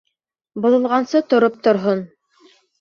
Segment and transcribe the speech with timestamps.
[0.65, 2.05] Боҙолғансы тороп торһон.